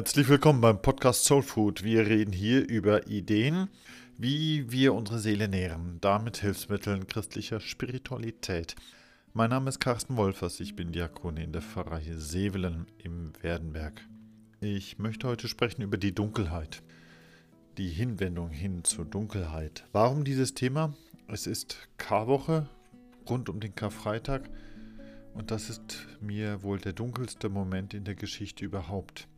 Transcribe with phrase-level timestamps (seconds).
[0.00, 1.84] Herzlich willkommen beim Podcast Soul Food.
[1.84, 3.68] Wir reden hier über Ideen,
[4.16, 8.76] wie wir unsere Seele nähren, damit Hilfsmitteln christlicher Spiritualität.
[9.34, 14.00] Mein Name ist Carsten Wolfers, ich bin Diakon in der Pfarrei Sevelen im Werdenberg.
[14.62, 16.82] Ich möchte heute sprechen über die Dunkelheit,
[17.76, 19.84] die Hinwendung hin zur Dunkelheit.
[19.92, 20.94] Warum dieses Thema?
[21.28, 22.70] Es ist Karwoche
[23.28, 24.48] rund um den Karfreitag
[25.34, 29.28] und das ist mir wohl der dunkelste Moment in der Geschichte überhaupt.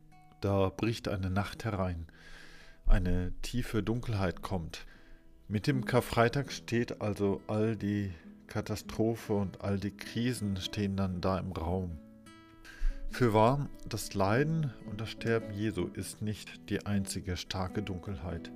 [0.43, 2.09] Da bricht eine Nacht herein,
[2.85, 4.87] eine tiefe Dunkelheit kommt.
[5.47, 8.13] Mit dem Karfreitag steht also all die
[8.49, 11.97] Katastrophe und all die Krisen stehen dann da im Raum.
[13.13, 18.51] Für wahr, das Leiden und das Sterben Jesu ist nicht die einzige starke Dunkelheit.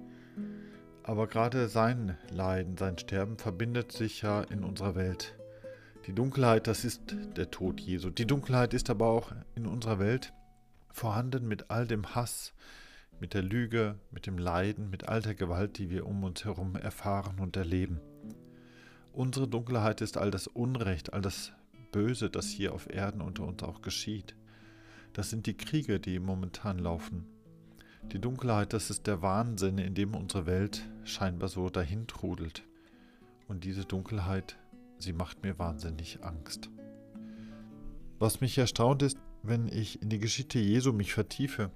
[1.05, 5.37] Aber gerade sein Leiden, sein Sterben verbindet sich ja in unserer Welt.
[6.09, 8.11] Die Dunkelheit, das ist der Tod Jesu.
[8.11, 10.33] Die Dunkelheit ist aber auch in unserer Welt
[10.97, 12.55] vorhanden mit all dem Hass,
[13.21, 16.75] mit der Lüge, mit dem Leiden, mit all der Gewalt, die wir um uns herum
[16.75, 18.01] erfahren und erleben.
[19.13, 21.53] Unsere Dunkelheit ist all das Unrecht, all das
[21.93, 24.35] Böse, das hier auf Erden unter uns auch geschieht.
[25.13, 27.27] Das sind die Kriege, die momentan laufen.
[28.13, 32.63] Die Dunkelheit, das ist der Wahnsinn, in dem unsere Welt scheinbar so dahintrudelt.
[33.49, 34.59] Und diese Dunkelheit,
[34.99, 36.71] sie macht mir wahnsinnig Angst.
[38.19, 41.71] Was mich erstaunt ist, wenn ich in die Geschichte Jesu mich vertiefe,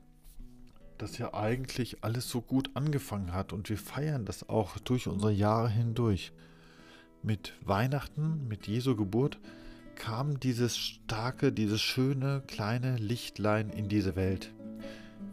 [0.99, 5.33] dass ja eigentlich alles so gut angefangen hat und wir feiern das auch durch unsere
[5.33, 6.33] Jahre hindurch.
[7.23, 9.39] Mit Weihnachten, mit Jesu Geburt,
[9.95, 14.53] kam dieses starke, dieses schöne kleine Lichtlein in diese Welt.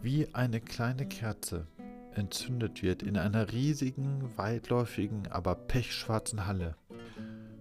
[0.02, 1.66] Wie eine kleine Kerze
[2.14, 6.76] entzündet wird in einer riesigen, weitläufigen, aber pechschwarzen Halle.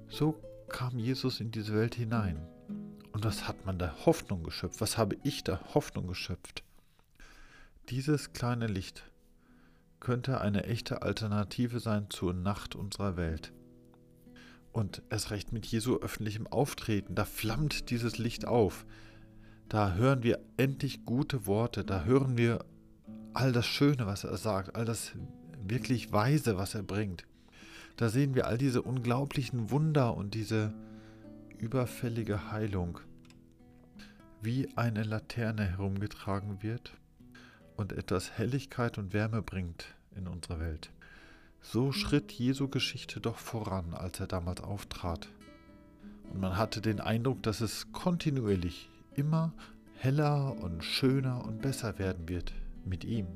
[0.10, 0.36] So
[0.70, 2.38] kam Jesus in diese Welt hinein.
[3.18, 4.80] Und was hat man da Hoffnung geschöpft?
[4.80, 6.64] Was habe ich da Hoffnung geschöpft?
[7.90, 9.10] Dieses kleine Licht
[10.00, 13.54] könnte eine echte Alternative sein zur Nacht unserer Welt.
[14.72, 18.86] Und erst recht mit Jesu öffentlichem Auftreten, da flammt dieses Licht auf.
[19.68, 22.64] Da hören wir endlich gute Worte, da hören wir
[23.34, 25.14] all das Schöne, was er sagt, all das
[25.68, 27.26] wirklich Weise, was er bringt.
[27.96, 30.72] Da sehen wir all diese unglaublichen Wunder und diese
[31.58, 33.00] überfällige Heilung
[34.42, 36.94] wie eine Laterne herumgetragen wird
[37.76, 40.92] und etwas Helligkeit und Wärme bringt in unsere Welt.
[41.62, 45.28] So schritt Jesu Geschichte doch voran, als er damals auftrat.
[46.32, 49.54] Und man hatte den Eindruck, dass es kontinuierlich immer
[49.98, 52.54] heller und schöner und besser werden wird
[52.86, 53.28] mit ihm.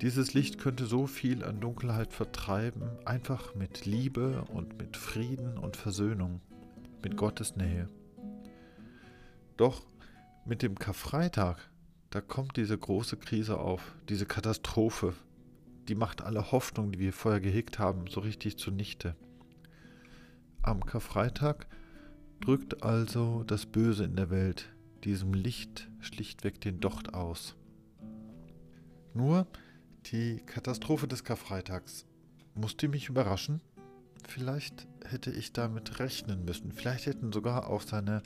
[0.00, 5.76] Dieses Licht könnte so viel an Dunkelheit vertreiben, einfach mit Liebe und mit Frieden und
[5.76, 6.40] Versöhnung
[7.02, 7.88] mit Gottes Nähe.
[9.58, 9.82] Doch
[10.46, 11.58] mit dem Karfreitag,
[12.08, 15.12] da kommt diese große Krise auf, diese Katastrophe,
[15.88, 19.14] die macht alle Hoffnung, die wir vorher gehegt haben, so richtig zunichte.
[20.62, 21.66] Am Karfreitag
[22.40, 24.70] drückt also das Böse in der Welt
[25.04, 27.54] diesem Licht schlichtweg den Docht aus.
[29.12, 29.46] Nur
[30.06, 32.06] die Katastrophe des Karfreitags
[32.54, 33.60] musste mich überraschen
[34.28, 36.72] Vielleicht hätte ich damit rechnen müssen.
[36.72, 38.22] Vielleicht hätten sogar auch seine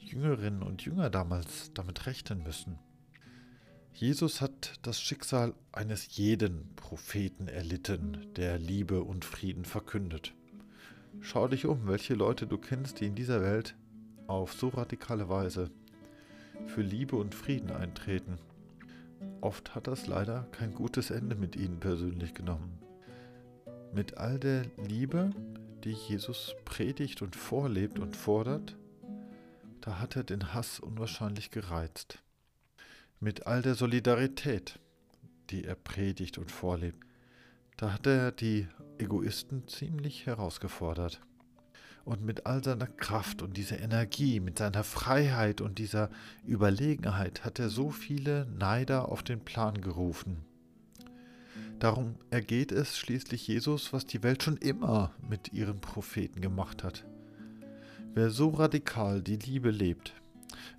[0.00, 2.78] Jüngerinnen und Jünger damals damit rechnen müssen.
[3.92, 10.32] Jesus hat das Schicksal eines jeden Propheten erlitten, der Liebe und Frieden verkündet.
[11.20, 13.74] Schau dich um, welche Leute du kennst, die in dieser Welt
[14.26, 15.70] auf so radikale Weise
[16.66, 18.38] für Liebe und Frieden eintreten.
[19.40, 22.78] Oft hat das leider kein gutes Ende mit ihnen persönlich genommen.
[23.92, 25.30] Mit all der Liebe,
[25.84, 28.76] die Jesus predigt und vorlebt und fordert,
[29.80, 32.18] da hat er den Hass unwahrscheinlich gereizt.
[33.18, 34.78] Mit all der Solidarität,
[35.50, 37.04] die er predigt und vorlebt,
[37.76, 38.68] da hat er die
[38.98, 41.20] Egoisten ziemlich herausgefordert.
[42.04, 46.10] Und mit all seiner Kraft und dieser Energie, mit seiner Freiheit und dieser
[46.46, 50.44] Überlegenheit hat er so viele Neider auf den Plan gerufen.
[51.78, 57.06] Darum ergeht es schließlich Jesus, was die Welt schon immer mit ihren Propheten gemacht hat.
[58.12, 60.14] Wer so radikal die Liebe lebt,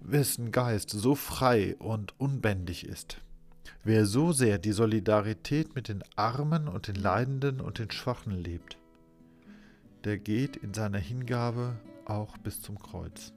[0.01, 3.21] wessen Geist so frei und unbändig ist,
[3.85, 8.77] wer so sehr die Solidarität mit den Armen und den Leidenden und den Schwachen lebt,
[10.03, 13.31] der geht in seiner Hingabe auch bis zum Kreuz.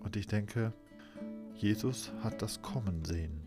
[0.00, 0.72] Und ich denke,
[1.54, 3.42] Jesus hat das kommen sehen.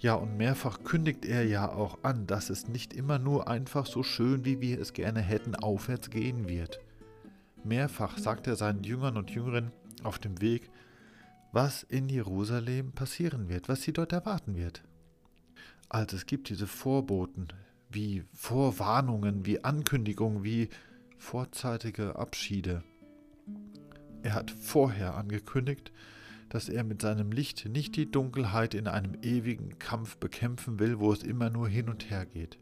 [0.00, 4.02] Ja, und mehrfach kündigt er ja auch an, dass es nicht immer nur einfach so
[4.02, 6.80] schön, wie wir es gerne hätten, aufwärts gehen wird.
[7.64, 9.72] Mehrfach sagt er seinen Jüngern und Jüngerinnen
[10.02, 10.70] auf dem Weg,
[11.52, 14.82] was in Jerusalem passieren wird, was sie dort erwarten wird.
[15.88, 17.48] Also es gibt diese Vorboten,
[17.90, 20.68] wie Vorwarnungen, wie Ankündigungen, wie
[21.16, 22.82] vorzeitige Abschiede.
[24.22, 25.92] Er hat vorher angekündigt,
[26.48, 31.12] dass er mit seinem Licht nicht die Dunkelheit in einem ewigen Kampf bekämpfen will, wo
[31.12, 32.58] es immer nur hin und her geht.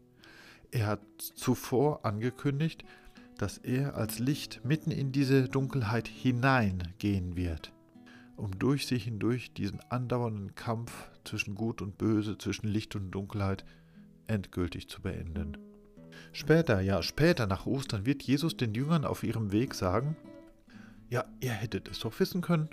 [0.71, 2.83] Er hat zuvor angekündigt,
[3.37, 7.71] dass er als Licht mitten in diese Dunkelheit hineingehen wird,
[8.35, 13.65] um durch sich hindurch diesen andauernden Kampf zwischen Gut und Böse, zwischen Licht und Dunkelheit
[14.27, 15.57] endgültig zu beenden.
[16.33, 20.15] Später, ja, später nach Ostern wird Jesus den Jüngern auf ihrem Weg sagen,
[21.09, 22.69] ja, ihr hättet es doch wissen können.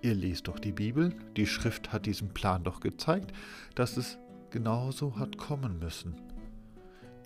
[0.00, 3.32] Ihr lest doch die Bibel, die Schrift hat diesen Plan doch gezeigt,
[3.74, 4.16] dass es
[4.50, 6.14] genauso hat kommen müssen.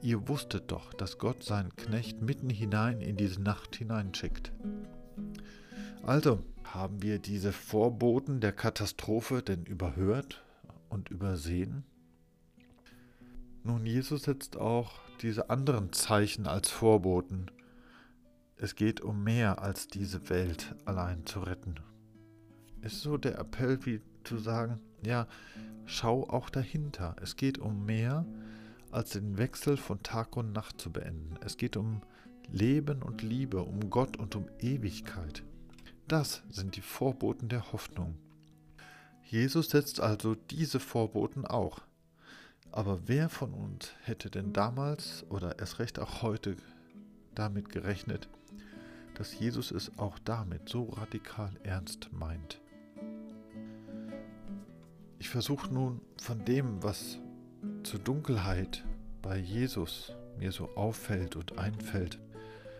[0.02, 4.50] Ihr wusstet doch, dass Gott seinen Knecht mitten hinein in diese Nacht hineinschickt.
[6.02, 10.42] Also, haben wir diese Vorboten der Katastrophe denn überhört
[10.88, 11.84] und übersehen?
[13.62, 17.52] Nun, Jesus setzt auch diese anderen Zeichen als Vorboten.
[18.56, 21.76] Es geht um mehr als diese Welt allein zu retten.
[22.80, 25.28] Ist so der Appell wie zu sagen, ja,
[25.86, 27.14] schau auch dahinter.
[27.22, 28.26] Es geht um mehr
[28.92, 31.36] als den Wechsel von Tag und Nacht zu beenden.
[31.44, 32.02] Es geht um
[32.50, 35.42] Leben und Liebe, um Gott und um Ewigkeit.
[36.06, 38.16] Das sind die Vorboten der Hoffnung.
[39.24, 41.80] Jesus setzt also diese Vorboten auch.
[42.70, 46.56] Aber wer von uns hätte denn damals oder erst recht auch heute
[47.34, 48.28] damit gerechnet,
[49.14, 52.60] dass Jesus es auch damit so radikal ernst meint?
[55.18, 57.18] Ich versuche nun von dem, was
[57.82, 58.84] zur Dunkelheit
[59.22, 62.18] bei Jesus mir so auffällt und einfällt,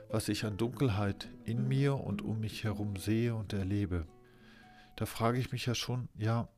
[0.08, 4.06] was ich an Dunkelheit in mir und um mich herum sehe und erlebe,
[4.96, 6.48] da frage ich mich ja schon, ja,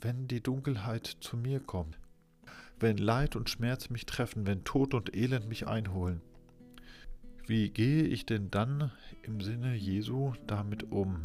[0.00, 1.98] wenn die Dunkelheit zu mir kommt,
[2.78, 6.20] wenn Leid und Schmerz mich treffen, wenn Tod und Elend mich einholen.
[7.46, 8.90] Wie gehe ich denn dann
[9.22, 11.24] im Sinne Jesu damit um?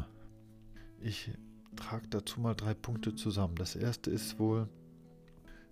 [1.01, 1.31] Ich
[1.75, 3.55] trage dazu mal drei Punkte zusammen.
[3.55, 4.67] Das erste ist wohl,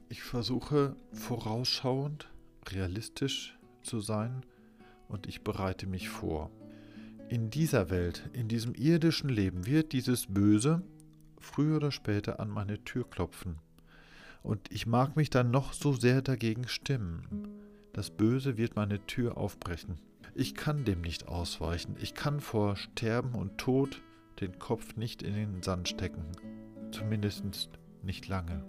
[0.09, 2.30] ich versuche vorausschauend,
[2.69, 4.45] realistisch zu sein
[5.07, 6.51] und ich bereite mich vor.
[7.30, 10.81] In dieser Welt, in diesem irdischen Leben wird dieses Böse
[11.39, 13.59] früher oder später an meine Tür klopfen.
[14.44, 17.50] Und ich mag mich dann noch so sehr dagegen stimmen.
[17.92, 20.00] Das Böse wird meine Tür aufbrechen.
[20.36, 21.95] Ich kann dem nicht ausweichen.
[22.00, 24.01] Ich kann vor Sterben und Tod
[24.39, 26.31] den Kopf nicht in den Sand stecken.
[26.92, 27.69] Zumindest
[28.04, 28.63] nicht lange.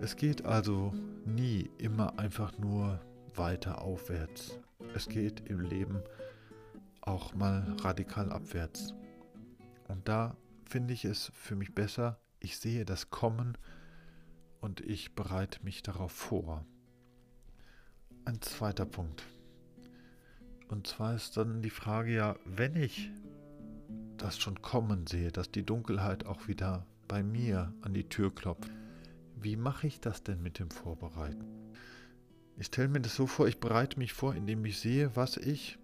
[0.00, 3.00] Es geht also nie immer einfach nur
[3.34, 4.56] weiter aufwärts.
[4.94, 6.00] Es geht im Leben
[7.00, 8.94] auch mal radikal abwärts.
[9.88, 10.36] Und da
[10.66, 13.58] finde ich es für mich besser, ich sehe das kommen
[14.60, 16.64] und ich bereite mich darauf vor.
[18.24, 19.24] Ein zweiter Punkt.
[20.68, 23.10] Und zwar ist dann die Frage ja, wenn ich
[24.16, 28.70] das schon kommen sehe, dass die Dunkelheit auch wieder bei mir an die Tür klopft,
[29.42, 31.46] wie mache ich das denn mit dem Vorbereiten?
[32.56, 35.78] Ich stelle mir das so vor, ich bereite mich vor, indem ich sehe, was ich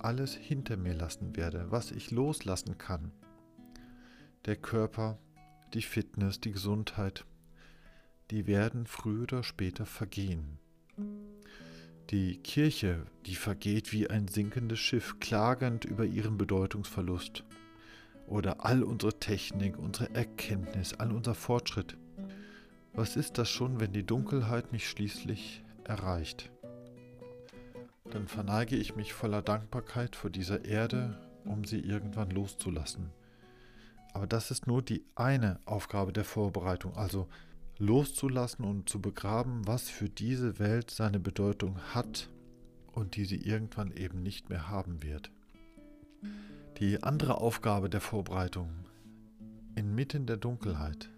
[0.00, 3.12] alles hinter mir lassen werde, was ich loslassen kann.
[4.46, 5.18] Der Körper,
[5.74, 7.24] die Fitness, die Gesundheit,
[8.30, 10.58] die werden früher oder später vergehen.
[12.10, 17.44] Die Kirche, die vergeht wie ein sinkendes Schiff, klagend über ihren Bedeutungsverlust.
[18.26, 21.96] Oder all unsere Technik, unsere Erkenntnis, all unser Fortschritt.
[23.00, 26.52] Was ist das schon, wenn die Dunkelheit mich schließlich erreicht?
[28.10, 33.08] Dann verneige ich mich voller Dankbarkeit vor dieser Erde, um sie irgendwann loszulassen.
[34.12, 37.26] Aber das ist nur die eine Aufgabe der Vorbereitung, also
[37.78, 42.28] loszulassen und zu begraben, was für diese Welt seine Bedeutung hat
[42.92, 45.30] und die sie irgendwann eben nicht mehr haben wird.
[46.76, 48.68] Die andere Aufgabe der Vorbereitung,
[49.74, 51.08] inmitten der Dunkelheit,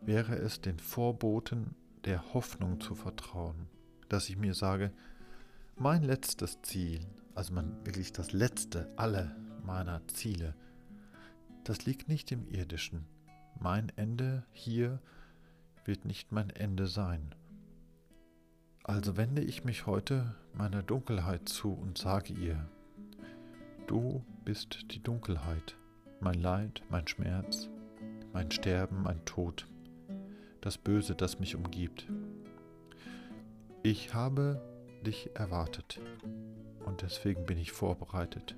[0.00, 1.74] wäre es den Vorboten
[2.04, 3.68] der Hoffnung zu vertrauen,
[4.08, 4.92] dass ich mir sage,
[5.76, 7.00] mein letztes Ziel,
[7.34, 10.54] also mein, wirklich das letzte aller meiner Ziele,
[11.64, 13.04] das liegt nicht im irdischen.
[13.60, 15.00] Mein Ende hier
[15.84, 17.34] wird nicht mein Ende sein.
[18.84, 22.68] Also wende ich mich heute meiner Dunkelheit zu und sage ihr,
[23.86, 25.76] du bist die Dunkelheit,
[26.20, 27.68] mein Leid, mein Schmerz,
[28.32, 29.66] mein Sterben, mein Tod,
[30.60, 32.06] das Böse, das mich umgibt.
[33.82, 34.60] Ich habe
[35.06, 36.00] dich erwartet
[36.84, 38.56] und deswegen bin ich vorbereitet.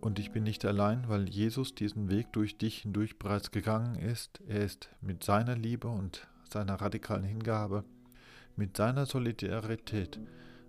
[0.00, 4.40] Und ich bin nicht allein, weil Jesus diesen Weg durch dich hindurch bereits gegangen ist.
[4.46, 7.84] Er ist mit seiner Liebe und seiner radikalen Hingabe,
[8.56, 10.20] mit seiner Solidarität,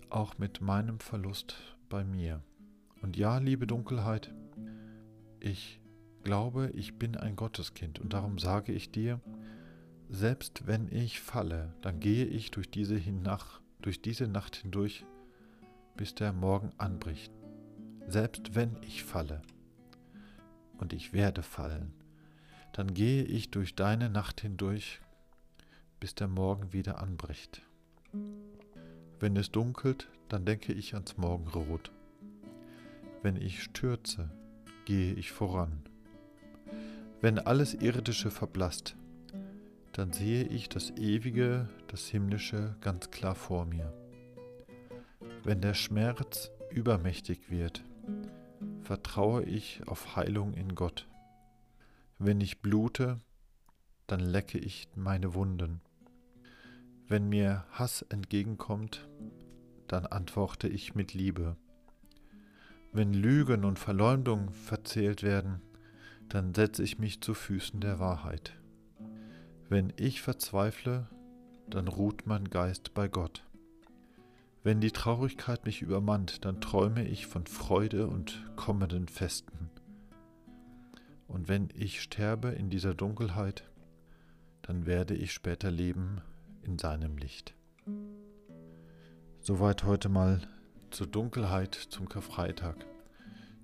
[0.09, 1.55] auch mit meinem Verlust
[1.89, 2.41] bei mir.
[3.01, 4.33] Und ja, liebe Dunkelheit,
[5.39, 5.79] ich
[6.23, 9.21] glaube, ich bin ein Gotteskind und darum sage ich dir,
[10.09, 15.05] selbst wenn ich falle, dann gehe ich durch diese, Nacht, durch diese Nacht hindurch,
[15.95, 17.31] bis der Morgen anbricht.
[18.07, 19.41] Selbst wenn ich falle,
[20.79, 21.93] und ich werde fallen,
[22.73, 24.99] dann gehe ich durch deine Nacht hindurch,
[25.99, 27.61] bis der Morgen wieder anbricht.
[29.19, 31.91] Wenn es dunkelt, dann denke ich ans Morgenrot.
[33.21, 34.31] Wenn ich stürze,
[34.85, 35.83] gehe ich voran.
[37.21, 38.95] Wenn alles Irdische verblasst,
[39.93, 43.93] dann sehe ich das Ewige, das Himmlische ganz klar vor mir.
[45.43, 47.84] Wenn der Schmerz übermächtig wird,
[48.81, 51.08] vertraue ich auf Heilung in Gott.
[52.17, 53.19] Wenn ich blute,
[54.08, 55.81] dann lecke ich meine Wunden.
[57.08, 59.08] Wenn mir Hass entgegenkommt,
[59.88, 61.55] dann antworte ich mit Liebe.
[62.91, 65.62] Wenn Lügen und Verleumdung verzählt werden,
[66.27, 68.58] dann setze ich mich zu Füßen der Wahrheit.
[69.69, 71.07] Wenn ich verzweifle,
[71.69, 73.45] dann ruht mein Geist bei Gott.
[74.63, 79.69] Wenn die Traurigkeit mich übermannt, dann träume ich von Freude und kommenden Festen.
[81.27, 83.63] Und wenn ich sterbe in dieser Dunkelheit,
[84.63, 86.19] dann werde ich später leben
[86.63, 87.53] in seinem Licht.
[89.39, 90.41] Soweit heute mal
[90.89, 92.88] zur Dunkelheit zum Karfreitag.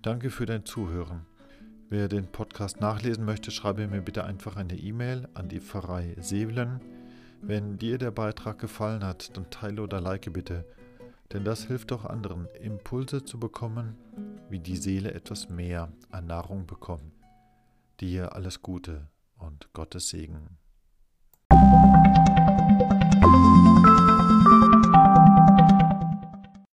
[0.04, 1.26] Danke für dein Zuhören.
[1.88, 6.82] Wer den Podcast nachlesen möchte, schreibe mir bitte einfach eine E-Mail an die Pfarrei Sevelen.
[7.44, 10.66] Wenn dir der Beitrag gefallen hat, dann teile oder like bitte,
[11.32, 13.96] denn das hilft auch anderen, Impulse zu bekommen,
[14.50, 17.14] wie die Seele etwas mehr an Nahrung bekommt.
[18.00, 20.58] Dir alles Gute und Gottes Segen.